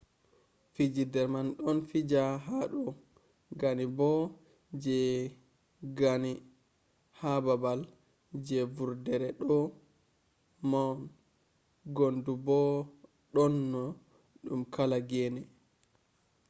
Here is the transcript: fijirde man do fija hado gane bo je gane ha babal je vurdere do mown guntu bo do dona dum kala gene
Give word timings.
fijirde 0.73 1.21
man 1.33 1.47
do 1.57 1.69
fija 1.89 2.21
hado 2.47 2.81
gane 3.59 3.85
bo 3.97 4.09
je 4.83 4.99
gane 5.97 6.31
ha 7.19 7.31
babal 7.45 7.79
je 8.45 8.59
vurdere 8.75 9.29
do 9.39 9.55
mown 10.69 10.99
guntu 11.95 12.31
bo 12.45 12.59
do 12.69 12.83
dona 13.49 13.83
dum 14.45 14.61
kala 14.73 14.97
gene 15.09 15.41